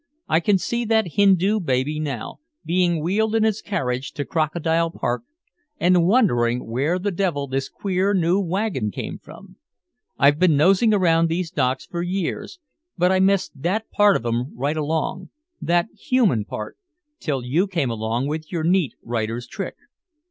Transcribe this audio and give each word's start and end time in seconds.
I 0.27 0.39
can 0.39 0.57
see 0.57 0.83
that 0.85 1.09
Hindu 1.09 1.59
baby 1.59 1.99
now 1.99 2.39
being 2.65 3.03
wheeled 3.03 3.35
in 3.35 3.45
its 3.45 3.61
carriage 3.61 4.13
to 4.13 4.25
Crocodile 4.25 4.89
Park 4.89 5.21
and 5.79 6.07
wondering 6.07 6.65
where 6.67 6.97
the 6.97 7.11
devil 7.11 7.45
this 7.45 7.69
queer 7.69 8.11
new 8.15 8.39
wagon 8.39 8.89
came 8.89 9.19
from. 9.19 9.57
I've 10.17 10.39
been 10.39 10.57
nosing 10.57 10.91
around 10.91 11.29
these 11.29 11.51
docks 11.51 11.85
for 11.85 12.01
years, 12.01 12.57
but 12.97 13.11
I 13.11 13.19
missed 13.19 13.51
that 13.61 13.91
part 13.91 14.15
of 14.15 14.25
'em 14.25 14.57
right 14.57 14.75
along 14.75 15.29
that 15.61 15.87
human 15.95 16.45
part 16.45 16.79
till 17.19 17.43
you 17.45 17.67
came 17.67 17.91
along 17.91 18.25
with 18.25 18.51
your 18.51 18.63
neat 18.63 18.95
writer's 19.03 19.45
trick. 19.45 19.75